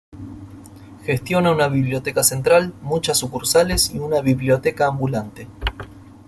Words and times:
Gestiona 1.03 1.51
una 1.51 1.67
Biblioteca 1.67 2.23
Central, 2.23 2.73
muchas 2.81 3.19
sucursales, 3.19 3.91
y 3.93 3.99
una 3.99 4.19
Biblioteca 4.21 4.87
Ambulante. 4.87 5.47